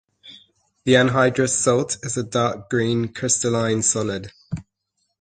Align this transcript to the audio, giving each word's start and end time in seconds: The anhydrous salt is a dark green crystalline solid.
The 0.83 0.93
anhydrous 0.93 1.55
salt 1.55 1.97
is 2.01 2.17
a 2.17 2.23
dark 2.23 2.71
green 2.71 3.09
crystalline 3.13 3.83
solid. 3.83 4.31